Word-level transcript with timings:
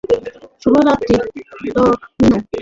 শুভরাত্রি, 0.61 1.15
ডমিনো। 1.75 2.37